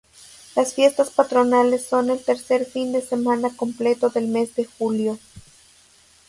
[0.55, 5.19] Las fiestas patronales son el tercer fin de semana completo del mes de julio.